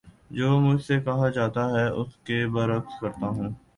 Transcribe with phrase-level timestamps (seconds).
[0.31, 3.49] جو مجھ سے کہا جاتا ہے اس کے بر عکس کرتا ہوں